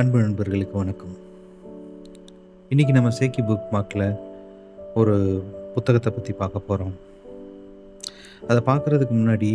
[0.00, 1.12] அன்பு நண்பர்களுக்கு வணக்கம்.
[2.70, 4.04] இன்றைக்கி நம்ம சேக்கி புக் மார்க்கில்
[5.00, 5.14] ஒரு
[5.74, 6.92] புத்தகத்தை பற்றி பார்க்க போகிறோம்
[8.48, 9.50] அதை பார்க்குறதுக்கு முன்னாடி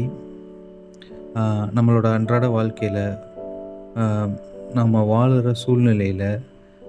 [1.77, 3.03] நம்மளோட அன்றாட வாழ்க்கையில்
[4.79, 6.25] நம்ம வாழ்கிற சூழ்நிலையில்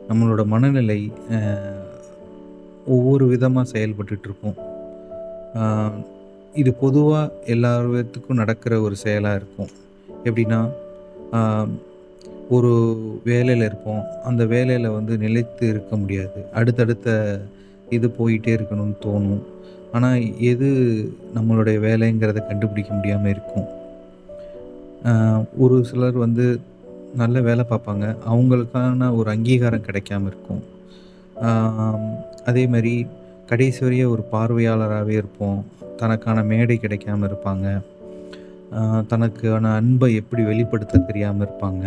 [0.09, 1.01] நம்மளோட மனநிலை
[2.97, 4.59] ஒவ்வொரு விதமாக செயல்பட்டுட்ருக்கும்
[6.63, 9.73] இது பொதுவாக எல்லாத்துக்கும் நடக்கிற ஒரு செயலாக இருக்கும்.
[10.29, 10.63] எப்படின்னா
[12.57, 12.73] ஒரு
[13.29, 14.03] வேலையில் இருப்போம்.
[14.29, 16.41] அந்த வேலையில் வந்து நிலைத்து இருக்க முடியாது.
[16.59, 17.17] அடுத்தடுத்த
[17.97, 19.43] இது போயிட்டே இருக்கணும்னு தோணும்.
[19.97, 20.21] ஆனால்
[20.51, 20.69] எது
[21.37, 23.69] நம்மளுடைய வேலைங்கிறத கண்டுபிடிக்க முடியாமல் இருக்கும்.
[25.65, 26.47] ஒரு சிலர் வந்து
[27.21, 28.07] நல்ல வேலை பார்ப்பாங்க.
[28.33, 30.63] அவங்களுக்கான ஒரு அங்கீகாரம் கிடைக்காம இருக்கும்.
[32.51, 32.95] அதே மாதிரி
[33.51, 35.61] கடைசி வரைய ஒரு பார்வையாளராகவே இருப்போம்.
[36.01, 37.69] தனக்கான மேடை கிடைக்காம இருப்பாங்க.
[39.11, 41.87] தனக்கான அன்பை எப்படி வெளிப்படுத்த தெரியாமல் இருப்பாங்க.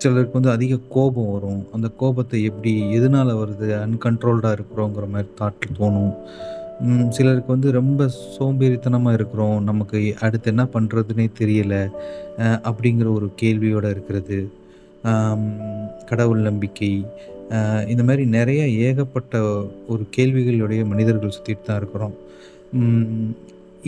[0.00, 1.62] சிலருக்கு வந்து அதிக கோபம் வரும்.
[1.76, 6.14] அந்த கோபத்தை எப்படி எதனால் வருது அன்கண்ட்ரோல்டாக இருக்கிறோங்கிற மாதிரி தாட் தோணும்.
[7.16, 9.58] சிலருக்கு வந்து ரொம்ப சோம்பேறித்தனமாக இருக்கிறோம்.
[9.70, 11.82] நமக்கு அடுத்து என்ன பண்ணுறதுனே தெரியலை.
[12.70, 14.38] அப்படிங்கிற ஒரு கேள்வியோடு இருக்கிறது.
[16.10, 16.92] கடவுள் நம்பிக்கை.
[17.92, 19.42] இந்த மாதிரி நிறைய ஏகப்பட்ட
[19.92, 22.16] ஒரு கேள்விகளுடைய மனிதர்கள் சுற்றிட்டு தான் இருக்கிறோம்.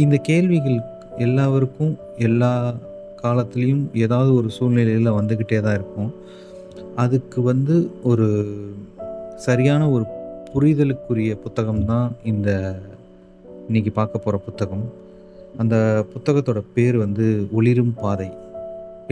[0.04, 0.78] இந்த கேள்விகள்
[1.26, 1.94] எல்லாருக்கும்
[2.26, 2.52] எல்லா
[3.22, 6.10] காலத்துலேயும் ஏதாவது ஒரு சூழ்நிலையில் வந்துக்கிட்டே தான் இருக்கும்.
[7.04, 7.74] அதுக்கு வந்து
[8.10, 8.28] ஒரு
[9.46, 10.04] சரியான ஒரு
[10.52, 12.50] புரிதலுக்குரிய புத்தகம் தான் இந்த
[13.68, 14.86] இன்னைக்கு பார்க்க போகிற புத்தகம்.
[15.62, 15.76] அந்த
[16.12, 17.26] புத்தகத்தோட பேர் வந்து
[17.58, 18.28] ஒளிரும் பாதை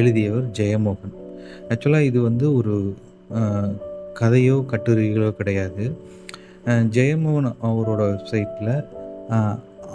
[0.01, 1.15] எழுதியவர் ஜெயமோகன்.
[1.71, 2.75] ஆக்சுவலாக இது வந்து ஒரு
[4.21, 5.85] கதையோ கட்டுரைகளோ கிடையாது.
[6.97, 8.75] ஜெயமோகன் அவரோட வெப்சைட்டில்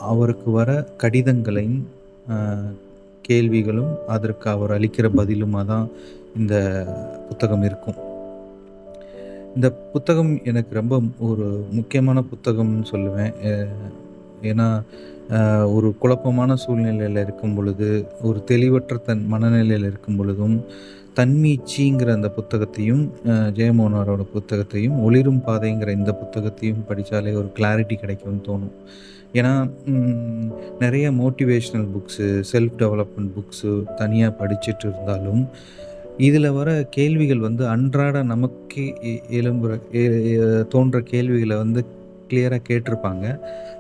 [0.10, 0.70] அவருக்கு வர
[1.02, 1.82] கடிதங்களையும்
[3.28, 5.88] கேள்விகளும் அதற்கு அவர் அளிக்கிற பதிலுமாக தான்
[6.40, 6.56] இந்த
[7.30, 7.98] புத்தகம் இருக்கும்.
[9.56, 10.96] இந்த புத்தகம் எனக்கு ரொம்ப
[11.30, 11.48] ஒரு
[11.78, 13.34] முக்கியமான புத்தகம்னு சொல்லுவேன்.
[14.52, 14.68] ஏன்னா
[15.76, 17.90] ஒரு குழப்பமான சூழ்நிலையில் இருக்கும் பொழுது
[18.28, 20.56] ஒரு தெளிவற்ற தன் மனநிலையில் இருக்கும் பொழுதும்
[21.18, 23.04] தன்மீச்சிங்கிற அந்த புத்தகத்தையும்
[23.58, 28.76] ஜெயமோகனாரோட புத்தகத்தையும் ஒளிரும் பாதைங்கிற இந்த புத்தகத்தையும் படித்தாலே ஒரு கிளாரிட்டி கிடைக்கும்னு தோணும்.
[29.34, 29.52] ஏன்னா
[30.80, 35.44] நிறைய motivational books self development books தனியாக படிச்சுட்டு இருந்தாலும்
[36.18, 39.72] இதில் வர கேள்விகள் வந்து அன்றாட நமக்கு எ- எழும்புற
[40.68, 41.86] தோன்ற கேள்விகளை வந்து
[42.30, 43.26] கிளியராக கேட்டிருப்பாங்க.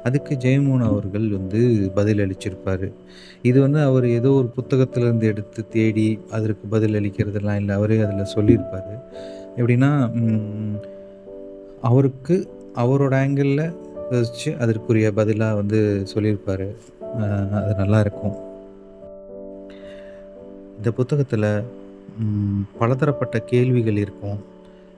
[0.03, 1.59] அதுக்கு ஜெயமோகன் அவர்கள் வந்து
[1.95, 2.87] பதில் அளிச்சிருப்பார்
[3.41, 8.89] இது வந்து அவர் ஏதோ ஒரு புத்தகத்திலேருந்து எடுத்து தேடி அதற்கு பதில் அளிக்கிறதெல்லாம் இல்லை அவரே அதில் சொல்லியிருப்பார்.
[9.57, 9.91] எப்படின்னா
[11.81, 12.35] அவருக்கு
[12.75, 13.65] அவரோட ஆங்கிளில்
[14.11, 15.79] யோசித்து அதற்குரிய பதிலாக வந்து
[16.11, 16.67] சொல்லியிருப்பார்.
[17.59, 18.35] அது நல்லா இருக்கும்.
[20.77, 21.49] இந்த புத்தகத்தில்
[22.79, 24.39] பலதரப்பட்ட கேள்விகள் இருக்கும்.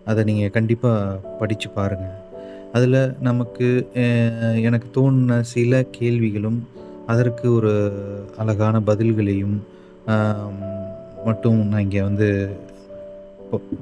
[0.09, 2.19] அதை நீங்கள் கண்டிப்பாக படித்து பாருங்கள்
[2.77, 3.67] அதில் நமக்கு
[4.67, 6.59] எனக்கு தோணின சில கேள்விகளும்
[7.11, 7.73] அதற்கு ஒரு
[8.41, 9.57] அழகான பதில்களையும்
[11.27, 12.29] மட்டும் நான் இங்கே வந்து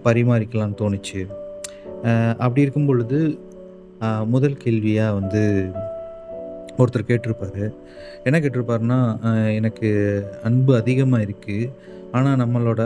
[0.05, 1.21] பரிமாறிக்கலாம்னு தோணுச்சு.
[2.43, 3.19] அப்படி இருக்கும் பொழுது
[4.33, 5.41] முதல் கேள்வியாக வந்து
[6.81, 7.63] ஒருத்தர் கேட்டிருப்பார்.
[8.27, 8.99] என்ன கேட்டிருப்பாருன்னா
[9.59, 9.89] எனக்கு
[10.47, 11.71] அன்பு அதிகமாக இருக்குது
[12.17, 12.81] ஆனால் நம்மளோட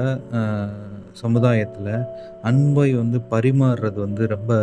[1.24, 1.94] சமுதாயத்தில்
[2.50, 4.54] அன்பை வந்து பரிமாறுறது வந்து ரொம்ப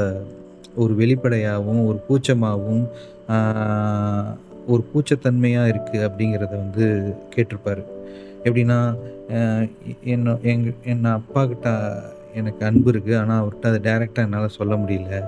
[0.83, 2.85] ஒரு வெளிப்படையாகவும் ஒரு கூச்சமாகவும்
[4.73, 6.85] ஒரு கூச்சத்தன்மையாக இருக்குது அப்படிங்கிறத வந்து
[7.35, 7.83] கேட்டிருப்பார்.
[8.47, 8.79] எப்படின்னா
[10.15, 11.71] என்ன எங் என் அப்பா கிட்ட
[12.41, 15.19] எனக்கு அன்பு இருக்குது ஆனால் அவர்கிட்ட அதை டைரெக்டாக என்னால் சொல்ல முடியல.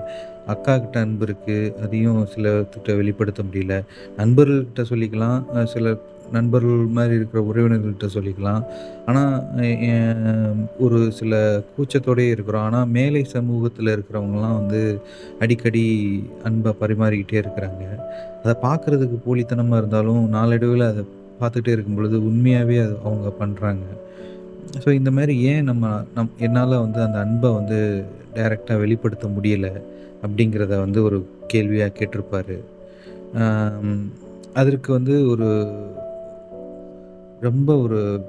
[0.53, 3.75] அக்கா கிட்ட அன்பு இருக்குது அதையும் சிலர்கிட்ட வெளிப்படுத்த முடியல.
[4.19, 5.39] நண்பர்கள்கிட்ட சொல்லிக்கலாம்.
[5.73, 5.95] சில
[6.35, 8.61] நண்பர்கள் மாதிரி இருக்கிற உறவினர்கள்கிட்ட சொல்லிக்கலாம்.
[9.09, 9.33] ஆனால்
[10.85, 11.33] ஒரு சில
[11.75, 12.65] கூச்சத்தோடயே இருக்கிறோம்.
[12.69, 14.81] ஆனால் மேலை சமூகத்தில் இருக்கிறவங்கலாம் வந்து
[15.45, 15.85] அடிக்கடி
[16.49, 17.83] அன்பை பரிமாறிக்கிட்டே இருக்கிறாங்க.
[18.43, 21.03] அதை பார்க்குறதுக்கு போலித்தனமாக இருந்தாலும் நாளடைவில் அதை
[21.39, 23.85] பார்த்துட்டே இருக்கும் பொழுது உண்மையாகவே அது அவங்க பண்ணுறாங்க
[24.83, 27.79] ஸோ இந்த மாதிரி ஏன் நம்ம நம் என்னால் வந்து அந்த அன்பை வந்து
[28.35, 29.81] டைரெக்டாக வெளிப்படுத்த முடியலை
[30.21, 32.59] அப்படிங்கிறத வந்து ஒரு கேள்வியாக கேட்டிருப்பார்.
[34.53, 35.47] அதற்கு வந்து ஒரு
[37.39, 38.21] ரொம்ப ஒரு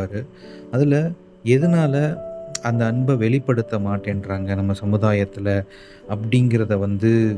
[0.72, 1.12] அதில்
[1.44, 2.18] எதனால்
[2.62, 5.64] அந்த அன்பை வெளிப்படுத்த மாட்டேன்றாங்க நம்ம சமுதாயத்தில்
[6.10, 7.36] அப்படிங்கிறத வந்து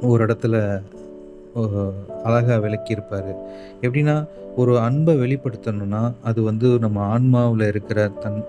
[0.00, 0.82] ஒரு இடத்துல
[2.24, 3.36] அழகாக விளக்கியிருப்பார்.
[3.82, 8.44] எப்படின்னா ஒரு அன்பை வெளிப்படுத்தணும்னா அது வந்து நம்ம ஆன்மாவில் இருக்கிற தன்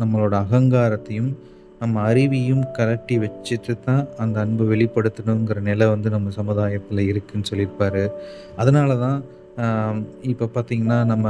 [0.00, 1.32] நம்மளோட அகங்காரத்தையும்
[1.78, 8.10] நம்ம அறிவையும் கலட்டி வச்சுட்டு தான் அந்த அன்பை வெளிப்படுத்தணுங்கிற நிலை வந்து நம்ம சமுதாயத்தில் இருக்குன்னு சொல்லியிருப்பார்.
[8.56, 9.24] அதனால தான்
[10.22, 11.28] இப்போ பார்த்தீங்கன்னா, நம்ம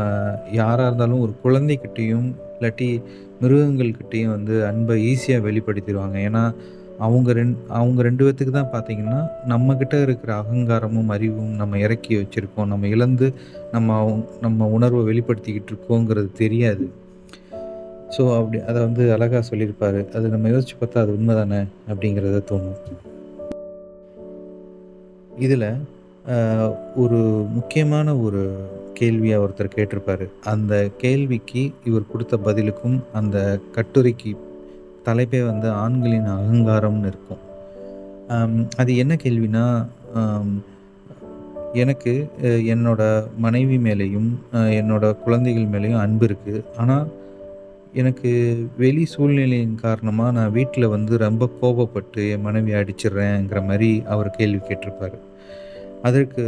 [0.53, 3.03] யாராக இருந்தாலும் ஒரு குழந்தைக்கிட்டேயும் இல்லாட்டி
[3.41, 6.15] மிருகங்கள்கிட்டேயும் வந்து அன்பை ஈஸியாக வெளிப்படுத்திடுவாங்க.
[6.15, 6.55] ஏன்னா,
[6.99, 9.19] அவங்க ரெண் அவங்க ரெண்டு பேத்துக்கு தான் பார்த்தீங்கன்னா,
[9.49, 13.29] நம்மக்கிட்ட இருக்கிற அகங்காரமும், அறிவும் நம்ம இறக்கி வச்சுருக்கோம் நம்ம இழந்து
[13.73, 13.89] நம்ம
[14.41, 16.87] நம்ம உணர்வை வெளிப்படுத்திக்கிட்டு இருக்கோங்கிறது தெரியாது.
[18.17, 21.61] ஸோ, அப்படி அதை வந்து அழகாக சொல்லியிருப்பார் அது நம்ம யோசிச்சு பார்த்தா அது உண்மை தானே!
[21.89, 22.79] அப்படிங்கிறத தோணும்.
[25.39, 25.69] இதில்
[26.95, 27.19] ஒரு
[27.49, 28.43] முக்கியமான ஒரு
[28.95, 33.37] கேள்வியாக ஒருத்தர் கேட்டிருப்பார் அந்த கேள்விக்கு இவர் கொடுத்த பதிலுக்கும், அந்த
[33.75, 34.33] கட்டுரைக்கு
[35.07, 37.43] தலைப்பே வந்து ஆண்களின் அகங்காரம்னு இருக்கும்.
[38.81, 39.65] அது என்ன கேள்வின்னா,
[41.83, 42.13] எனக்கு
[42.73, 43.03] என்னோட
[43.45, 44.31] மனைவி மேலேயும்
[44.79, 47.07] என்னோட குழந்தைகள் மேலேயும் அன்பு இருக்குது ஆனால்
[48.01, 48.31] எனக்கு
[48.83, 55.17] வெளி சூழ்நிலையின் காரணமாக நான் வீட்டில் வந்து ரொம்ப கோபப்பட்டு என் மனைவி அடிச்சிடுறேங்கிற மாதிரி அவர் கேள்வி கேட்டிருப்பார்
[56.09, 56.45] அதற்கு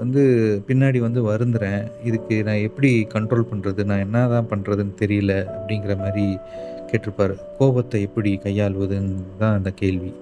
[0.00, 0.22] வந்து
[0.68, 1.84] பின்னாடி வந்து வருந்துறேன்.
[2.08, 6.26] இதுக்கு நான் எப்படி கண்ட்ரோல் பண்ணுறது நான் என்ன தான் பண்ணுறதுன்னு தெரியல அப்படிங்கிற மாதிரி
[6.90, 10.12] கேட்டிருப்பார் கோபத்தை எப்படி கையாள்வதுன்னு தான் அந்த கேள்வி.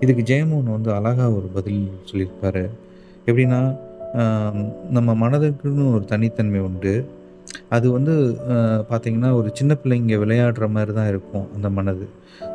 [0.00, 2.64] இதுக்கு ஜெயமோகன் வந்து அழகாக ஒரு பதில் சொல்லியிருப்பாரு.
[3.26, 3.60] எப்படின்னா,
[4.96, 6.94] நம்ம மனதுக்குன்னு ஒரு தனித்தன்மை உண்டு.
[7.68, 8.14] அது வந்து
[8.90, 12.06] பார்த்திங்கன்னா பார்த்தீங்கன்னா, ஒரு சின்ன பிள்ளைங்க விளையாடுற மாதிரி தான் இருக்கும் அந்த மனது.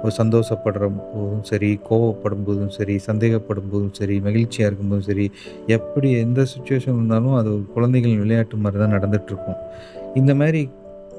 [0.04, 5.26] ஒரு சந்தோஷப்படுற போதும் சரி, கோவப்படும்போதும் சரி, சந்தேகப்படும்போதும் சரி, மகிழ்ச்சியாக இருக்கும்போதும் சரி,
[5.78, 7.64] எப்படி எந்த சுச்சுவேஷன் இருந்தாலும் அது ஒரு
[8.22, 9.60] விளையாட்டு மாதிரி தான் நடந்துகிட்ருக்கும்
[10.16, 10.62] இந்த மாதிரி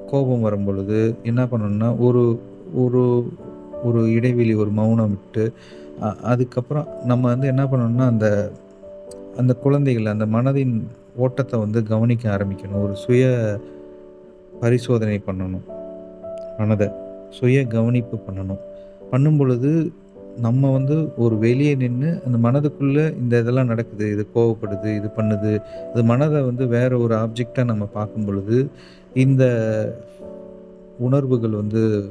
[0.07, 2.41] கோபம் வரும்பொழுது என்ன பண்ணணும்னா, ஒரு
[2.75, 3.29] ஒரு
[3.83, 5.53] ஒரு இடைவெளி, ஒரு மௌனம் விட்டு,
[6.23, 8.53] அதுக்கப்புறம் நம்ம வந்து என்ன பண்ணணும்னா, அந்த
[9.37, 10.83] அந்த குழந்தைகள் அந்த மனதின்
[11.17, 12.83] ஓட்டத்தை வந்து கவனிக்க ஆரம்பிக்கணும்.
[12.83, 13.57] ஒரு சுய
[14.61, 15.61] பரிசோதனை பண்ணணும்.
[16.59, 16.89] மனதை
[17.31, 18.59] சுய கவனிப்பு பண்ணணும்.
[19.13, 19.91] பண்ணும்பொழுது,
[20.41, 24.11] நம்ம வந்து ஒரு வெளியே நின்று அந்த மனதுக்குள்ளே இந்த இதெல்லாம் நடக்குது.
[24.11, 25.61] இது கோவப்படுது, இது பண்ணுது.
[25.93, 28.69] அது மனதை வந்து வேறு ஒரு ஆப்ஜெக்டாக நம்ம பார்க்கும்பொழுது,
[29.15, 29.45] இந்த
[30.99, 32.05] உணர்வுகள் வந்து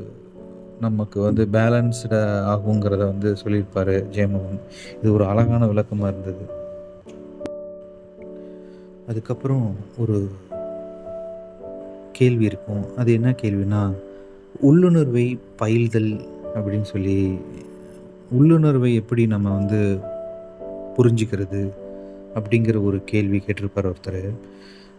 [0.82, 4.60] நமக்கு வந்து பேலன்ஸ்டாக ஆகுங்கிறத வந்து சொல்லியிருப்பார் ஜெயமோகன்.
[5.02, 6.62] இது ஒரு அழகான விளக்கமாக இருந்தது.
[9.08, 10.30] அதுக்கப்புறம் ஒரு
[12.12, 12.86] கேள்வி இருக்கும்.
[12.98, 13.94] அது என்ன கேள்வின்னா,
[14.60, 16.20] உள்ளுணர்வை பயில்தல்
[16.56, 17.38] அப்படின்னு சொல்லி
[18.38, 19.82] உள்ளுணர்வை எப்படி நம்ம வந்து
[20.98, 21.62] புரிஞ்சுக்கிறது?
[22.38, 24.24] அப்படிங்கிற ஒரு கேள்வி கேட்டிருப்பார் ஒருத்தர்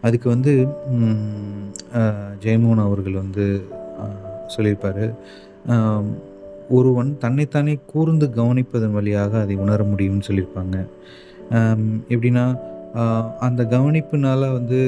[0.03, 0.53] அதுக்கு வந்து
[0.99, 1.69] ம்
[2.45, 3.47] ஜெயமோகன் அவர்கள் வந்து
[4.47, 5.05] சொல்லியிருப்பார்
[6.69, 10.77] ஒருவன் தன்னைத்தானே கூர்ந்து கவனிப்பதன் வழியாக அதை உணர முடியும்னு சொல்லியிருப்பாங்க.
[12.15, 12.45] எப்படின்னா,
[13.47, 14.81] அந்த கவனிப்புனால் வந்து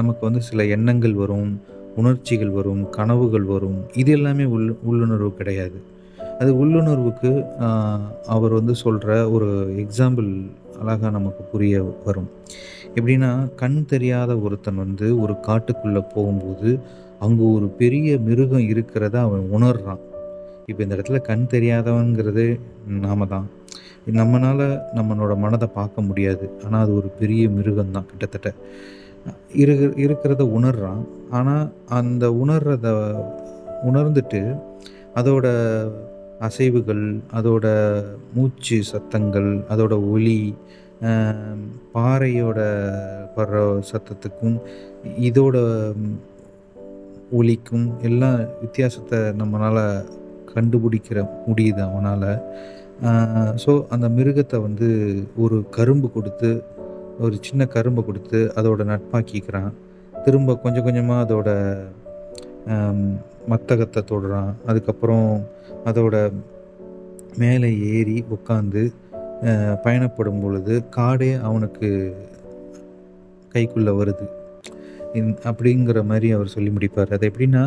[0.00, 1.52] நமக்கு வந்து சில எண்ணங்கள் வரும்,
[1.96, 3.78] உணர்ச்சிகள் வரும், கனவுகள் வரும்.
[3.94, 5.78] இது எல்லாமே உள் உள்ளுணர்வு கிடையாது.
[6.42, 7.30] அது உள்ளுணர்வுக்கு
[8.34, 9.48] அவர் வந்து சொல்கிற ஒரு
[9.82, 10.30] எக்ஸாம்பிள்
[10.80, 12.28] அழகாக நமக்கு புரிய வரும்.
[12.94, 16.70] எப்படின்னா, கண் தெரியாத ஒருத்தன் வந்து ஒரு காட்டுக்குள்ளே போகும்போது,
[17.18, 20.00] அங்கே ஒரு பெரிய மிருகம் இருக்கிறத அவன் உணர்றான்.
[20.66, 22.44] இப்போ இந்த இடத்துல கண் தெரியாதவங்கிறது
[23.04, 23.46] நாம தான்.
[24.18, 24.64] நம்மளால்
[24.98, 26.46] நம்மளோட மனதை பார்க்க முடியாது.
[26.64, 28.50] ஆனால் அது ஒரு பெரிய மிருகம் தான் கிட்டத்தட்ட.
[29.62, 29.74] இரு
[30.04, 31.02] இருக்கிறத உணர்றான்.
[31.30, 31.66] ஆனால்
[32.00, 32.88] அந்த உணர்றத
[33.90, 34.42] உணர்ந்துட்டு,
[35.14, 35.46] அதோட
[36.46, 37.04] அசைவுகள்,
[37.38, 37.66] அதோட
[38.34, 40.40] மூச்சு சத்தங்கள், அதோட ஒலி,
[41.94, 42.60] பாறையோட
[43.36, 43.60] படுற
[43.90, 44.56] சத்தத்துக்கும்,
[45.28, 45.56] இதோட
[47.38, 49.84] ஒலிக்கும் எல்லாம் வித்தியாசத்தை நம்மளால்
[50.52, 52.30] கண்டுபிடிக்கிற முடியுது அவனால்
[53.62, 54.88] ஸோ, அந்த மிருகத்தை வந்து
[55.44, 56.50] ஒரு கரும்பு கொடுத்து
[57.24, 59.72] ஒரு சின்ன கரும்பை கொடுத்து அதோட நட்பாக்கிக்கிறான்.
[60.24, 61.48] திரும்ப கொஞ்சம் கொஞ்சமாக அதோட
[63.50, 64.52] மத்தகத்தை தொடுறான்.
[64.66, 65.28] அதுக்கப்புறம்
[65.84, 66.16] அதோட
[67.42, 68.82] மேலே ஏறி உட்காந்து
[69.84, 71.88] பயணப்படும் பொழுது, காடே அவனுக்கு
[73.54, 74.26] கைக்குள்ளே வருது.
[75.48, 77.64] அப்படிங்கிற மாதிரி அவர் சொல்லி முடிப்பார் அது எப்படின்னா,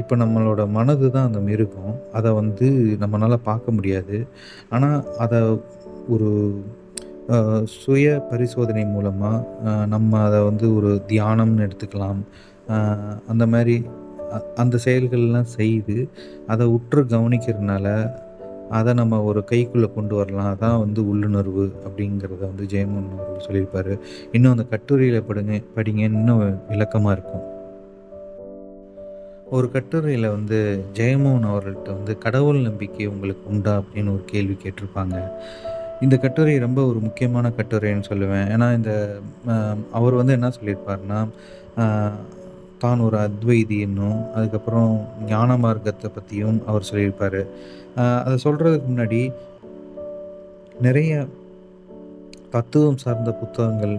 [0.00, 1.94] இப்போ நம்மளோட மனது தான் அந்த மிருகம்.
[2.18, 2.66] அதை வந்து
[3.02, 4.18] நம்மளால் பார்க்க முடியாது.
[4.74, 5.40] ஆனால் அதை
[6.14, 6.30] ஒரு
[7.78, 12.22] சுய பரிசோதனை மூலமாக நம்ம அதை வந்து ஒரு தியானம்னு எடுத்துக்கலாம்.
[13.32, 13.76] அந்த மாதிரி
[14.54, 16.08] அந்த செயல்கள்லாம் செய்து,
[16.46, 18.10] அதை உற்று கவனிக்கிறதுனால,
[18.70, 20.54] அதை நம்ம ஒரு கைக்குள்ளே கொண்டு வரலாம்.
[20.54, 23.98] அதான் வந்து உள்ளுணர்வு அப்படிங்கிறத வந்து ஜெயமோகன் அவர்கள் சொல்லியிருப்பார்
[24.32, 27.52] இன்னும் அந்த கட்டுரையில் படுங்க படிங்க இன்னும் விளக்கமாக இருக்கும்.
[29.50, 33.78] ஒரு கட்டுரையில் வந்து ஜெயமோகன் அவர்கள்ட்ட வந்து கடவுள் நம்பிக்கை உங்களுக்கு உண்டா?
[33.78, 35.22] அப்படின்னு ஒரு கேள்வி கேட்டிருப்பாங்க.
[36.00, 38.48] இந்த கட்டுரை ரொம்ப ஒரு முக்கியமான கட்டுரைன்னு சொல்லுவேன்.
[38.48, 39.16] ஏன்னா, இந்த
[39.92, 41.28] அவர் வந்து என்ன சொல்லியிருப்பாருன்னா,
[42.84, 44.92] தான் ஒரு அத்வைதி என்னும், அதுக்கப்புறம்
[45.32, 47.40] ஞான மார்க்கத்தை பற்றியும் அவர் சொல்லியிருப்பார்
[48.26, 49.20] அதை சொல்கிறதுக்கு முன்னாடி
[50.86, 51.12] நிறைய
[52.54, 53.94] தத்துவம் சார்ந்த புத்தகங்கள்,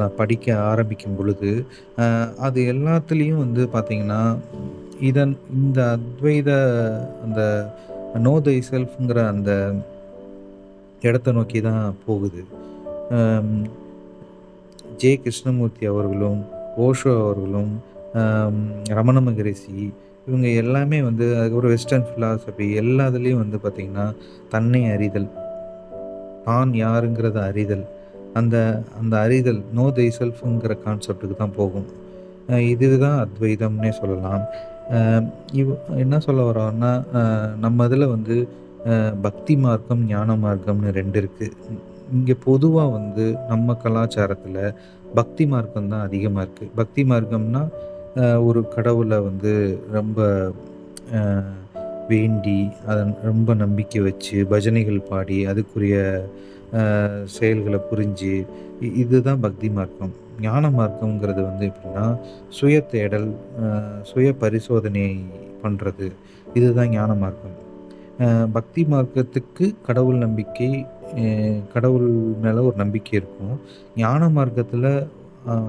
[0.00, 1.50] நான் படிக்க ஆரம்பிக்கும் பொழுது,
[2.46, 4.22] அது எல்லாத்துலேயும் வந்து பார்த்திங்கன்னா
[5.08, 6.50] இதன் இந்த அத்வைத
[7.24, 7.40] அந்த
[8.26, 9.52] நோ தை செல்ஃப்ங்கிற அந்த
[11.08, 12.42] இடத்த நோக்கி தான் போகுது.
[15.00, 15.10] ஜே.
[15.24, 16.40] கிருஷ்ணமூர்த்தி அவர்களும்,
[16.84, 17.72] ஓஷோ அவர்களும்,
[18.98, 19.76] ரமண மகரிஷி
[20.28, 24.06] இவங்க எல்லாமே வந்து அதுக்கப்புறம் வெஸ்டர்ன் ஃபிலாசபி எல்லாத்துலயும் வந்து பார்த்திங்கன்னா
[24.54, 25.28] தன்னை அறிதல்.
[26.46, 27.84] தான் யாருங்கிறத அறிதல்.
[28.38, 28.56] அந்த
[29.00, 31.86] அந்த அறிதல் நோ தை செல்ஃப்ங்கிற கான்செப்டுக்கு தான் போகும்.
[32.72, 34.44] இதுதான் அத்வைதம்னே சொல்லலாம்.
[35.60, 36.92] இவ் என்ன சொல்ல வரோன்னா
[37.64, 38.36] நம்ம இதில் வந்து
[39.26, 41.78] பக்தி மார்க்கம், ஞான மார்க்கம்னு ரெண்டு இருக்குது
[42.16, 44.60] இங்கே பொதுவாக வந்து நம்ம கலாச்சாரத்தில்
[45.18, 47.62] பக்தி மார்க்கம் தான் அதிகமாக இருக்குது பக்தி மார்க்கம்னா,
[48.48, 49.52] ஒரு கடவுளை வந்து
[49.96, 50.18] ரொம்ப
[52.10, 52.58] வேண்டி,
[52.90, 55.96] அதன் ரொம்ப நம்பிக்கை வச்சு, பஜனைகள் பாடி, அதுக்குரிய
[57.36, 58.34] செயல்களை புரிஞ்சு,
[59.02, 60.14] இதுதான் பக்தி மார்க்கம்.
[60.46, 62.06] ஞான மார்க்கம்ங்கிறது வந்து எப்படின்னா,
[62.58, 63.28] சுய தேடல்,
[64.10, 65.04] சுய பரிசோதனை
[65.62, 66.08] பண்ணுறது
[66.58, 67.56] இதுதான் ஞான மார்க்கம்.
[68.56, 70.70] பக்தி மார்க்கத்துக்கு கடவுள் நம்பிக்கை,
[71.74, 72.08] கடவுள்
[72.44, 73.54] மேலே ஒரு நம்பிக்கை இருக்கும்.
[73.96, 74.88] ஞான மார்க்கத்தில்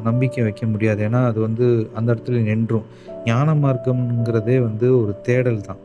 [0.04, 1.02] நம்பிக்கை வைக்க முடியாது.
[1.08, 1.66] ஏன்னா, அது வந்து
[1.96, 2.88] அந்த இடத்துல நின்றும்.
[3.26, 5.82] ஞான மார்க்கம்ங்கிறதே வந்து ஒரு தேடல் தான்.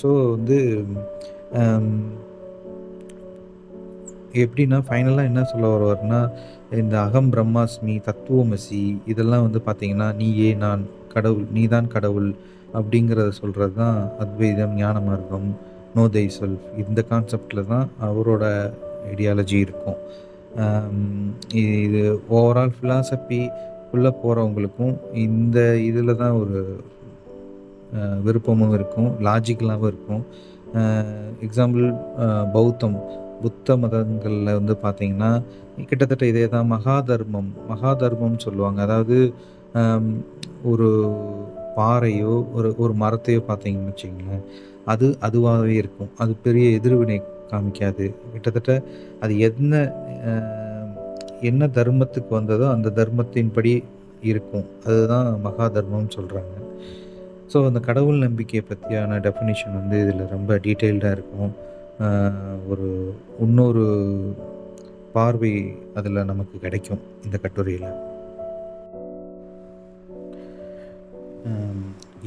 [0.00, 0.58] ஸோ வந்து
[4.44, 6.20] எப்படின்னா, ஃபைனலாக என்ன சொல்ல வருவார்னா
[6.82, 10.82] இந்த அகம் பிரம்மாஸ்மி, தத்துவமசி இதெல்லாம் வந்து பார்த்தீங்கன்னா, நீயே நான்,
[11.14, 12.28] கடவுள் நீ தான் கடவுள்
[12.72, 15.48] அப்படிங்கிறத சொல்கிறது தான் அத்வைதம், ஞான மார்க்கம்,
[15.94, 18.44] நோ தை செல்ஃப் இந்த கான்செப்டில் தான் அவரோட
[19.12, 19.98] ஐடியாலஜி இருக்கும்.
[20.64, 21.00] Um,
[21.54, 23.40] இது ஓவரால் ஃபிலாசபி
[23.92, 24.94] உள்ளே போகிறவங்களுக்கும்
[25.24, 26.60] இந்த இதில் தான் ஒரு
[27.98, 29.10] uh, விருப்பமும் இருக்கும்.
[29.26, 30.22] லாஜிக்கலாகவும் இருக்கும்.
[30.74, 31.04] Uh,
[31.46, 31.86] எக்ஸாம்பிள்
[32.24, 32.98] uh, பௌத்தம்.
[33.42, 35.30] புத்த மதங்களில் வந்து பார்த்திங்கன்னா
[35.88, 37.50] கிட்டத்தட்ட இதே தான் மகாதர்மம்.
[37.70, 38.80] மகாதர்மம்னு சொல்லுவாங்க.
[38.82, 39.18] அதாவது
[39.74, 40.08] um,
[40.62, 40.88] ஒரு
[41.76, 44.44] பாறையோ, ஒரு ஒரு மரத்தையோ பார்த்தீங்கன்னு வச்சிங்களேன்
[44.92, 46.10] அது அதுவாகவே இருக்கும்.
[46.22, 47.18] அது பெரிய எதிர்வினை
[47.50, 48.06] காமிக்காது.
[48.32, 48.72] கிட்டத்தட்ட
[49.22, 49.74] அது என்ன
[51.50, 53.72] என்ன தர்மத்துக்கு வந்ததோ, அந்த தர்மத்தின்படி
[54.30, 54.66] இருக்கும்.
[54.86, 56.56] அதுதான் மகா தர்மம்னு சொல்கிறாங்க
[57.52, 61.52] ஸோ, அந்த கடவுள் நம்பிக்கையை பற்றியான டெஃபினிஷன் வந்து இதில் ரொம்ப டீட்டெயில்டாக இருக்கும்.
[62.72, 62.88] ஒரு
[63.44, 63.84] இன்னொரு
[65.14, 65.52] பார்வை
[65.98, 67.90] அதில் நமக்கு கிடைக்கும், இந்த கட்டுரையில்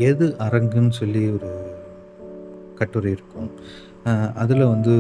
[0.09, 1.49] எது அரங்குன்னு சொல்லி ஒரு
[2.83, 3.49] கட்டுரை இருக்கும்.
[4.43, 4.93] அதில் வந்து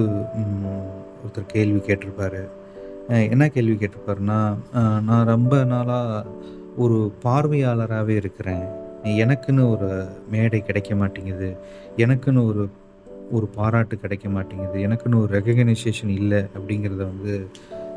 [1.23, 2.43] ஒருத்தர் கேள்வி கேட்டிருப்பாரு.
[3.31, 4.39] என்ன கேள்வி கேட்டிருப்பாருன்னா,
[5.09, 6.25] நான் ரொம்ப நாளாக
[6.83, 8.63] ஒரு பார்வையாளராகவே இருக்கிறேன்.
[9.23, 9.89] எனக்குன்னு ஒரு
[10.31, 11.49] மேடை கிடைக்க மாட்டேங்குது.
[11.97, 12.63] எனக்குன்னு ஒரு
[13.31, 14.77] ஒரு பாராட்டு கிடைக்க மாட்டேங்குது.
[14.87, 17.33] எனக்குன்னு ஒரு ரெகக்னைசேஷன் இல்லை அப்படிங்கிறத வந்து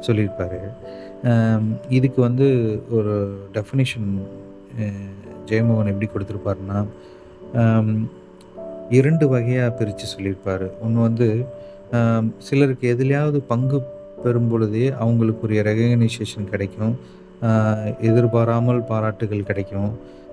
[0.06, 0.60] சொல்லியிருப்பாரு.
[1.88, 2.46] இதுக்கு வந்து
[2.90, 3.12] ஒரு
[3.54, 4.08] டெஃபினேஷன்
[5.46, 6.80] ஜெயமோகன் எப்படி கொடுத்துருப்பாருன்னா
[8.98, 11.28] இரண்டு வகையாக பிரித்து சொல்லியிருப்பார் ஒன்று வந்து
[12.46, 13.78] சிலருக்கு எதுலையாவது பங்கு
[14.24, 16.94] பெறும் பொழுதே அவங்களுக்குரிய ரெகக்னைசேஷன் கிடைக்கும்.
[18.08, 19.90] எதிர்பாராமல் பாராட்டுகள் கிடைக்கும்.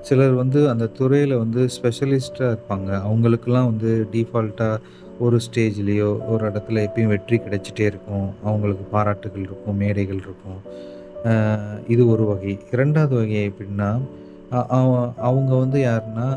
[0.08, 2.90] சிலர் வந்து அந்த துறையில் வந்து ஸ்பெஷலிஸ்ட்டாக இருப்பாங்க.
[3.08, 4.80] அவங்களுக்கெல்லாம் வந்து டீஃபால்ட்டாக
[5.20, 8.28] ஒரு ஸ்டேஜ்லேயோ ஒரு இடத்துல எப்பயும் வெற்றி கிடைச்சிட்டே இருக்கும்.
[8.44, 10.60] அவங்களுக்கு பாராட்டுகள் இருக்கும், மேடைகள் இருக்கும்.
[11.88, 12.54] இது ஒரு வகை.
[12.76, 13.90] இரண்டாவது வகை எப்படின்னா,
[14.78, 14.90] அவ
[15.30, 16.28] அவங்க வந்து யாருன்னா,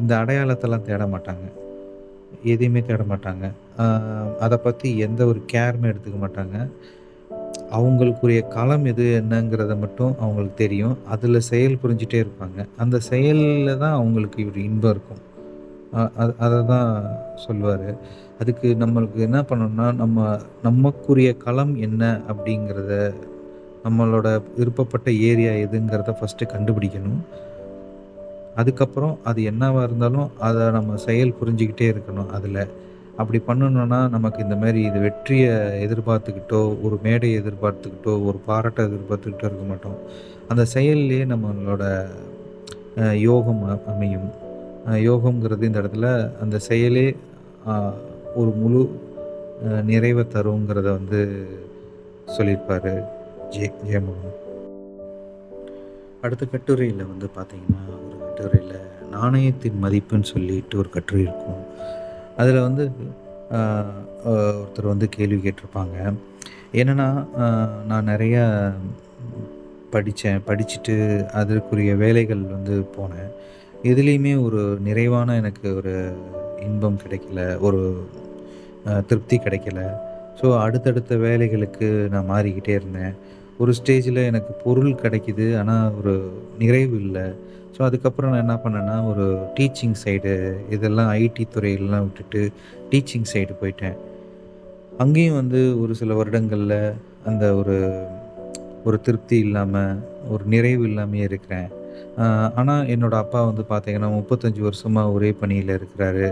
[0.00, 1.46] இந்த அடையாளத்தெல்லாம் தேட மாட்டாங்க.
[2.52, 3.46] எதையுமே தேட மாட்டாங்க.
[4.44, 6.56] அதை பற்றி எந்த ஒரு கேருமே எடுத்துக்க மாட்டாங்க.
[7.78, 10.94] அவங்களுக்குரிய களம் எது என்னங்கிறத மட்டும் அவங்களுக்கு தெரியும்.
[11.14, 12.58] அதில் செயல் புரிஞ்சிட்டே இருப்பாங்க.
[12.82, 15.22] அந்த செயலில் தான் அவங்களுக்கு ஒரு இன்பம் இருக்கும்.
[16.22, 16.90] அது அதை தான்
[17.44, 17.90] சொல்லுவார்
[18.42, 20.26] அதுக்கு நம்மளுக்கு என்ன பண்ணணும்னா, நம்ம
[20.66, 22.02] நமக்குரிய களம் என்ன
[22.32, 22.92] அப்படிங்கிறத,
[23.84, 24.28] நம்மளோட
[24.58, 27.20] விருப்பப்பட்ட ஏரியா எதுங்கிறத ஃபர்ஸ்ட்டு கண்டுபிடிக்கணும்.
[28.60, 32.62] அதுக்கப்புறம் அது என்னவாக இருந்தாலும், அதை நம்ம செயல் புரிஞ்சிக்கிட்டே இருக்கணும் அதில்
[33.20, 39.64] அப்படி பண்ணணுன்னா நமக்கு இந்த மாதிரி இது வெற்றியை எதிர்பார்த்துக்கிட்டோ, ஒரு மேடைய எதிர்பார்த்துக்கிட்டோ, ஒரு பாராட்டை எதிர்பார்த்துக்கிட்டோ இருக்க
[39.70, 39.98] மாட்டோம்.
[40.50, 41.84] அந்த செயல்லையே நம்மளோட
[43.28, 43.62] யோகம்
[43.92, 44.28] அமையும்.
[45.08, 46.06] யோகங்கிறது இந்த இடத்துல
[46.42, 47.06] அந்த செயலே
[48.40, 48.82] ஒரு முழு
[49.90, 51.20] நிறைவை தருங்கிறத வந்து
[52.36, 52.90] சொல்லியிருப்பார்
[53.54, 54.36] ஜே ஜெயமோகன்.
[56.24, 57.82] அடுத்த கட்டுரையில் வந்து பார்த்திங்கன்னா
[58.38, 58.80] கட்டுரையில்
[59.10, 61.60] நாணயத்தின் மதிப்புன்னு சொல்லிட்டு ஒரு கட்டுரை இருக்கும்.
[62.36, 62.90] அதில் வந்து
[64.26, 66.14] ஒருத்தர் வந்து கேள்வி கேட்டிருப்பாங்க.
[66.72, 67.26] என்னென்னா
[67.86, 68.72] நான் நிறையா
[69.90, 73.30] படித்தேன் படிச்சுட்டு அதற்குரிய வேலைகள் வந்து போனேன்.
[73.82, 75.94] எதுலேயுமே ஒரு நிறைவான எனக்கு ஒரு
[76.62, 77.58] இன்பம் கிடைக்கல.
[77.60, 78.08] ஒரு
[79.06, 79.80] திருப்தி கிடைக்கல.
[80.40, 83.14] ஸோ, அடுத்தடுத்த வேலைகளுக்கு நான் மாறிக்கிட்டே இருந்தேன்.
[83.62, 86.12] ஒரு ஸ்டேஜில் எனக்கு பொருள் கிடைக்குது ஆனால் ஒரு
[86.62, 87.24] நிறைவு இல்லை.
[87.74, 89.24] ஸோ அதுக்கப்புறம் நான் என்ன பண்ணேன்னா ஒரு
[89.56, 90.34] டீச்சிங் சைடு
[90.74, 92.42] இதெல்லாம் ஐடி துறையிலலாம் விட்டுட்டு
[92.92, 93.96] டீச்சிங் சைடு போயிட்டேன்.
[95.04, 96.78] அங்கேயும் வந்து ஒரு சில வருடங்களில்
[97.30, 97.76] அந்த ஒரு
[98.88, 99.98] ஒரு திருப்தி இல்லாமல்
[100.34, 101.68] ஒரு நிறைவு இல்லாமையே இருக்கிறேன்.
[102.60, 106.26] ஆனால் என்னோடய அப்பா வந்து பார்த்தீங்கன்னா முப்பத்தஞ்சு வருஷமாக ஒரே பணியில் இருக்கிறாரு.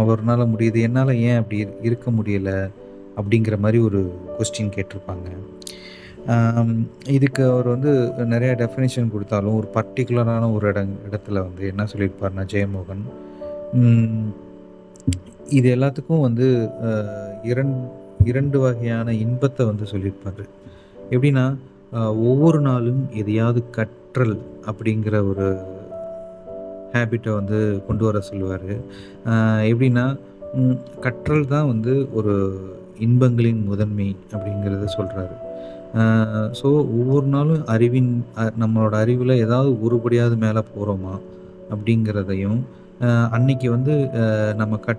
[0.00, 0.80] அவர்னால முடியுது.
[0.88, 2.58] என்னால் ஏன் அப்படி இருக்க முடியலை
[3.20, 4.00] அப்படிங்கிற மாதிரி ஒரு
[4.36, 5.28] கொஸ்டின் கேட்டிருப்பாங்க.
[7.16, 7.92] இதுக்கு அவர் வந்து
[8.32, 13.02] நிறையா டெஃபினேஷன் கொடுத்தாலும் ஒரு பர்டிகுலரான ஒரு இடம் இடத்துல வந்து என்ன சொல்லியிருப்பாருன்னா ஜெயமோகன்.
[15.58, 16.46] இது எல்லாத்துக்கும் வந்து
[17.52, 17.74] இரண்
[18.30, 20.42] இரண்டு வகையான இன்பத்தை வந்து சொல்லியிருப்பார்.
[21.14, 21.46] எப்படின்னா
[22.30, 24.36] ஒவ்வொரு நாளும் எதையாவது கற்றல்
[24.70, 25.46] அப்படிங்கிற ஒரு
[26.94, 28.70] ஹேபிட்டை வந்து கொண்டு வர சொல்லுவார்.
[29.70, 30.06] எப்படின்னா
[31.06, 32.34] கற்றல் தான் வந்து ஒரு
[33.06, 35.36] இன்பங்களின் முதன்மை அப்படிங்கிறத சொல்கிறாரு
[36.62, 41.20] ஸோ ஒவ்வொரு நாளும் அறிவின் நம்மளோட அறிவில் ஏதாவது ஒருபடியாவது மேலே போகிறோமா
[41.70, 42.60] அப்படிங்கிறதையும்
[43.30, 44.08] அன்னைக்கு வந்து
[44.56, 44.98] நம்ம கட்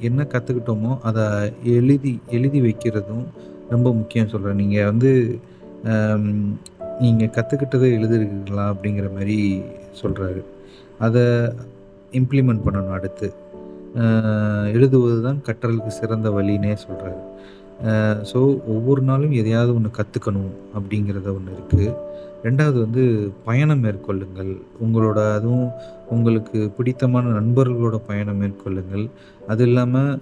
[0.00, 3.24] என்ன கற்றுக்கிட்டோமோ அதை எழுதி எழுதி வைக்கிறதும்
[3.70, 5.40] ரொம்ப முக்கியம் சொல்கிறேன் நீங்கள் வந்து
[7.00, 9.62] நீங்கள் கற்றுக்கிட்டதை எழுதுறீங்களா அப்படிங்கிற மாதிரி
[10.02, 10.44] சொல்கிறாரு
[10.98, 11.22] அதை
[12.12, 13.32] இம்ப்ளிமெண்ட் பண்ணணும் அடுத்து.
[14.72, 17.20] எழுதுவது தான் கற்றலுக்கு சிறந்த வழினே சொல்கிறாரு
[18.30, 18.38] ஸோ
[18.74, 21.88] ஒவ்வொரு நாளும் எதையாவது ஒன்று கற்றுக்கணும் அப்படிங்கிறத ஒன்று இருக்குது
[22.46, 23.02] ரெண்டாவது வந்து
[23.46, 24.52] பயணம் மேற்கொள்ளுங்கள்.
[24.84, 25.68] உங்களோட அதுவும்
[26.14, 29.04] உங்களுக்கு பிடித்தமான நண்பர்களோட பயணம் மேற்கொள்ளுங்கள்.
[29.52, 30.12] அது இல்லாமல்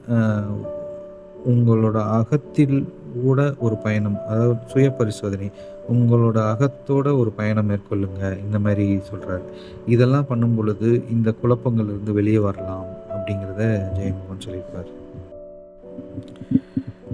[1.53, 2.79] உங்களோட அகத்தில்
[3.25, 5.49] கூட ஒரு பயணம் அதாவது சுய பரிசோதனை
[5.95, 8.23] உங்களோட அகத்தோட ஒரு பயணம் மேற்கொள்ளுங்க.
[8.45, 9.47] இந்த மாதிரி சொல்கிறாரு
[9.95, 13.65] இதெல்லாம் பண்ணும் பொழுது இந்த குழப்பங்கள்லேருந்து வெளியே வரலாம் அப்படிங்கிறத
[13.99, 14.91] ஜெயமோகன் சொல்லியிருப்பார்.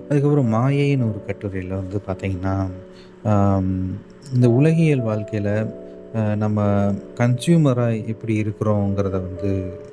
[0.08, 2.54] அதுக்கப்புறம் மாயைன்னு ஒரு கட்டுரையில் வந்து பார்த்திங்கன்னா
[4.34, 5.54] இந்த உலகியல் வாழ்க்கையில்
[6.42, 6.66] நம்ம
[7.20, 9.50] கன்சியூமராக எப்படி இருக்கிறோங்கிறத வந்து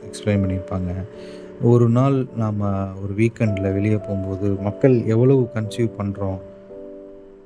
[0.07, 0.91] எக்ஸ்பிளைன் பண்ணியிருப்பாங்க.
[1.71, 2.61] ஒரு நாள் நாம்
[3.03, 6.39] ஒரு வீக்கெண்டில் வெளியே போகும்போது மக்கள் எவ்வளவு கன்சியூவ் பண்ணுறோம்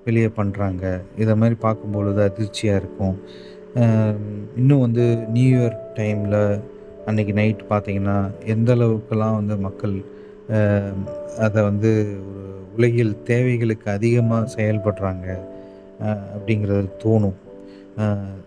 [0.08, 0.84] வெளியே பண்ணுறாங்க
[1.22, 3.16] இதை மாதிரி பார்க்கும்பொழுது அதிர்ச்சியாக இருக்கும்.
[4.60, 6.42] இன்னும் வந்து நியூ இயர் டைமில்
[7.08, 8.18] அன்னைக்கு நைட் பார்த்திங்கன்னா
[8.54, 9.96] எந்த அளவுக்கெல்லாம் வந்து மக்கள்
[11.40, 15.38] அதை வந்து ஒரு உலகியல் தேவைகளுக்கு அதிகமாக செயல்படுறாங்க
[16.04, 17.34] அப்படிங்கிறது தோணும்.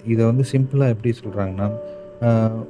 [0.06, 1.70] இதை வந்து சிம்பிளாக எப்படி சொல்கிறாங்கன்னா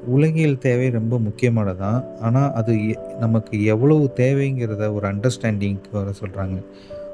[0.07, 6.63] உலகியல் தேவை ரொம்ப முக்கியமானதான் ஆனால் அது எ- நமக்கு எவ்வளவு தேவைங்கிறத ஒரு அண்டர்ஸ்டாண்டிங்க்கு வர சொல்கிறாங்க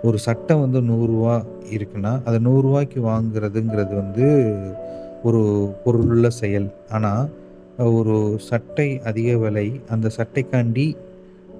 [0.02, 4.56] ஒரு சட்டை வந்து நூறுரூவா இருக்குன்னா அதை நூறுரூவாய்க்கு வாங்குறதுங்கிறது வந்து
[5.22, 6.72] ஒரு பொருளுள்ள செயல்.
[6.90, 7.30] ஆனால்
[7.78, 10.96] ஒரு சட்டை அதிக விலை அந்த சட்டைக்காண்டி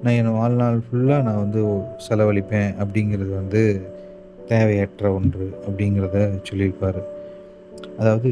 [0.05, 1.61] நான் என் வாழ்நாள் ஃபுல்லாக நான் வந்து
[2.07, 3.63] செலவழிப்பேன் அப்படிங்கிறது வந்து
[4.51, 6.17] தேவையற்ற ஒன்று அப்படிங்கிறத
[6.49, 6.99] சொல்லியிருப்பார்.
[8.01, 8.31] அதாவது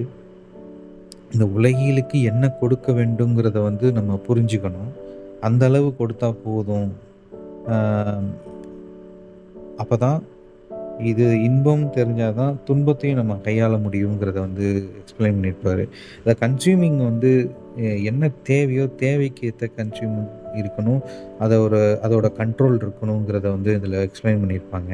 [1.34, 4.90] இந்த உலகிலுக்கு என்ன கொடுக்க வேண்டுங்கிறத வந்து நம்ம புரிஞ்சுக்கணும்.
[5.48, 6.90] அந்த அளவு கொடுத்தா போதும்.
[9.82, 10.20] அப்போ தான்
[11.10, 14.66] இது இன்பம் தெரிஞ்சால் தான் துன்பத்தையும் நம்ம கையாள முடியுங்கிறத வந்து
[15.00, 15.84] எக்ஸ்பிளைன் பண்ணியிருப்பார்.
[16.20, 17.32] இந்த கன்சியூமிங் வந்து
[18.10, 20.18] என்ன தேவையோ தேவைக்கு ஏற்ற கன்சியூம்
[20.60, 21.00] இருக்கணும்.
[21.44, 24.92] அதை ஒரு அதோட கண்ட்ரோல் இருக்கணுங்கிறத வந்து இதில் எக்ஸ்பிளைன் பண்ணியிருப்பாங்க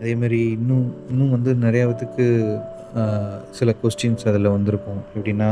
[0.00, 2.26] அதே மாதிரி இன்னும் இன்னும் வந்து நிறையாவதுக்கு
[3.58, 5.00] சில கொஸ்டின்ஸ் அதில் வந்திருக்கும்.
[5.14, 5.48] எப்படின்னா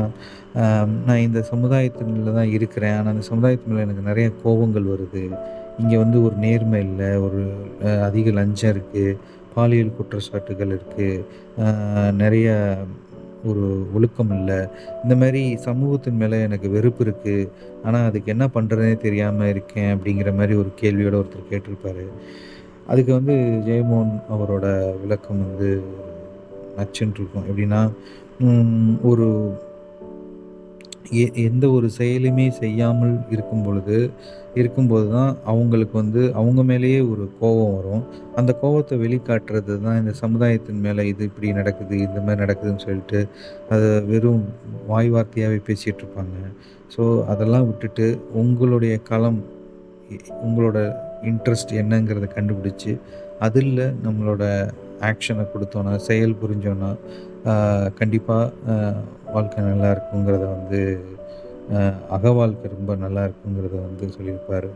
[1.06, 2.96] நான் இந்த சமுதாயத்தினில் தான் இருக்கிறேன்.
[2.98, 5.22] ஆனால் அந்த சமுதாயத்து மேலே எனக்கு நிறைய கோபங்கள் வருது.
[5.82, 7.42] இங்கே வந்து ஒரு நேர்மை இல்லை ஒரு
[8.08, 9.16] அதிக லஞ்சம் இருக்குது
[9.54, 11.24] பாலியல் குற்றச்சாட்டுகள் இருக்குது
[12.22, 12.48] நிறைய
[13.50, 14.58] ஒரு ஒழுக்கம் இல்லை.
[15.02, 17.48] இந்த மாதிரி சமூகத்தின் மேலே எனக்கு வெறுப்பு இருக்குது
[17.84, 22.04] ஆனால் அதுக்கு என்ன பண்ணுறதுனே தெரியாமல் இருக்கேன் அப்படிங்கிற மாதிரி ஒரு கேள்வியோட ஒருத்தர் கேட்டிருப்பார்.
[22.86, 23.34] அதுக்கு வந்து
[23.68, 24.66] ஜெயமோகன் அவரோட
[25.02, 25.70] விளக்கம் வந்து
[26.78, 27.48] நச்சுன்னு இருக்கும்.
[27.50, 27.82] எப்படின்னா
[29.10, 29.28] ஒரு
[31.44, 33.98] எந்த ஒரு செயலுமே செய்யாமல் இருக்கும் பொழுது
[34.60, 38.02] இருக்கும்போது தான் அவங்களுக்கு வந்து அவங்க மேலேயே ஒரு கோபம் வரும்.
[38.38, 43.20] அந்த கோபத்தை வெளிக்காட்டுறது தான் இந்த சமுதாயத்தின் மேலே இது இப்படி நடக்குது இந்த மாதிரி நடக்குதுன்னு சொல்லிட்டு
[43.74, 44.44] அதை வெறும்
[44.90, 46.36] வாய் வார்த்தையாகவே பேசிகிட்டு இருப்பாங்க.
[46.94, 48.06] ஸோ அதெல்லாம் விட்டுட்டு
[48.42, 49.40] உங்களுடைய களம்
[50.46, 50.78] உங்களோட
[51.30, 52.92] இன்ட்ரெஸ்ட் என்னங்கிறத கண்டுபிடிச்சி
[53.46, 54.44] அதில் நம்மளோட
[55.10, 56.90] ஆக்ஷனை கொடுத்தோன்னா செயல் புரிஞ்சோன்னா
[58.00, 58.74] கண்டிப்பாக
[59.34, 60.80] வாழ்க்கை நல்லா இருக்குங்கிறத வந்து
[62.16, 64.68] அக வாழ்க்கை ரொம்ப நல்லா இருக்குங்கிறத வந்து சொல்லியிருப்பார்.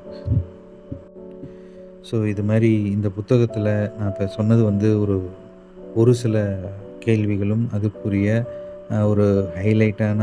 [2.09, 5.17] ஸோ இது மாதிரி இந்த புத்தகத்தில் நான் இப்போ சொன்னது வந்து ஒரு
[6.01, 6.37] ஒரு சில
[7.05, 8.29] கேள்விகளும் அதுக்குரிய
[9.11, 9.27] ஒரு
[9.63, 10.21] ஹைலைட்டான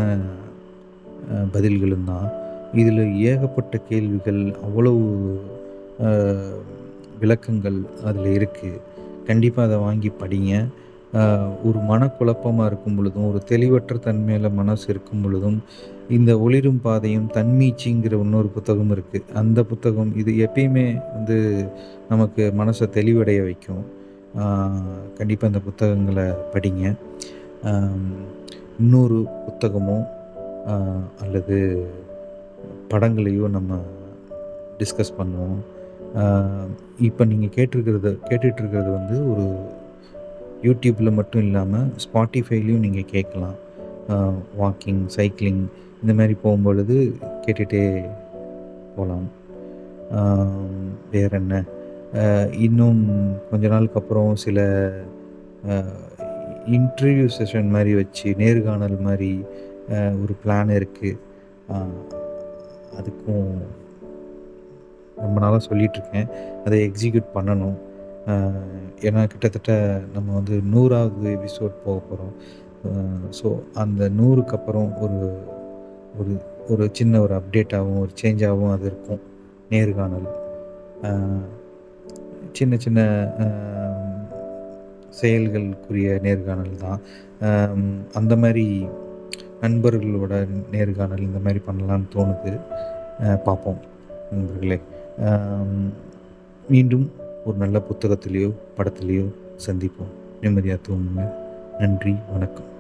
[1.56, 2.28] பதில்களும் தான்.
[2.82, 5.04] இதில் ஏகப்பட்ட கேள்விகள் அவ்வளவு
[7.22, 8.82] விளக்கங்கள் அதில் இருக்குது
[9.28, 10.54] கண்டிப்பாக அதை வாங்கி படிங்க.
[11.67, 15.58] ஒரு மனக்குழப்பமாக இருக்கும் பொழுதும் ஒரு தெளிவற்ற தன்மையில் மனசு இருக்கும் பொழுதும்
[16.15, 21.38] இந்த ஒளிரும் பாதையும் தன்மீச்சிங்கிற இன்னொரு புத்தகம் இருக்குது அந்த புத்தகம் இது எப்பயுமே வந்து
[22.10, 23.84] நமக்கு மனசை தெளிவடைய வைக்கும்.
[25.17, 26.84] கண்டிப்பாக அந்த புத்தகங்களை படிங்க.
[28.82, 29.97] இன்னொரு புத்தகமோ
[31.23, 31.58] அல்லது
[32.91, 33.80] படங்களையோ நம்ம
[34.80, 35.60] டிஸ்கஸ் பண்ணுவோம்.
[37.10, 39.45] இப்போ நீங்கள் கேட்டிருக்கிறது கேட்டுட்ருக்கிறது வந்து ஒரு
[40.65, 43.58] யூடியூப்பில் மட்டும் இல்லாமல் ஸ்பாட்டிஃபைலையும் நீங்கள் கேட்கலாம்
[44.62, 45.63] வாக்கிங் சைக்கிளிங்
[46.02, 46.97] இந்த மாதிரி போகும்பொழுது
[47.43, 47.84] கேட்டுகிட்டே
[48.95, 49.28] போகலாம்
[51.12, 51.63] வேறு என்ன?
[52.65, 53.02] இன்னும்
[53.52, 54.60] கொஞ்ச நாளுக்கு அப்புறம் சில
[56.78, 59.32] இன்டர்வியூ செஷன் மாதிரி வச்சு நேர்காணல் மாதிரி
[60.21, 61.19] ஒரு பிளான் இருக்குது
[62.99, 63.49] அதுக்கும்
[65.23, 66.30] ரொம்ப நாளாக சொல்லிகிட்ருக்கேன்
[66.65, 67.76] அதை எக்ஸிக்யூட் பண்ணணும்.
[69.08, 69.74] ஏன்னா கிட்டத்தட்ட
[70.14, 72.36] நம்ம வந்து நூறாவது எபிசோட் போக போகிறோம்
[73.42, 75.20] ஸோ அந்த நூறுக்கு அப்புறம் ஒரு
[76.18, 76.34] ஒரு
[76.68, 79.22] ஒரு சின்ன ஒரு அப்டேட்டாகவும் ஒரு சேஞ்சாகவும் அது இருக்கும்
[79.70, 80.28] நேர்காணல்.
[82.52, 83.00] சின்ன சின்ன
[85.22, 87.00] செயல்களுக்குரிய நேர்காணல் தான்.
[88.14, 88.88] அந்த மாதிரி
[89.62, 92.54] நண்பர்களோட நேர்காணல் இந்த மாதிரி பண்ணலான்னு தோணுது.
[93.44, 93.82] பார்ப்போம்
[94.32, 94.80] நண்பர்களே.
[96.70, 97.12] மீண்டும்
[97.45, 99.32] ஒரு நல்ல புத்தகத்திலேயோ படத்திலேயோ
[99.65, 100.12] சந்திப்போம்.
[100.41, 101.32] நிம்மதியாக தூங்குங்க.
[101.79, 102.73] நன்றி வணக்கம்.